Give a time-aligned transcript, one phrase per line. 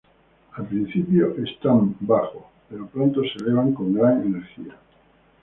[0.53, 1.51] Al principio es
[1.99, 4.75] bajo, pero pronto se elevan con gran energía.